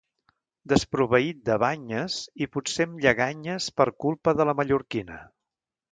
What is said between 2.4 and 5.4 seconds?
i potser amb lleganyes per culpa de la mallorquina.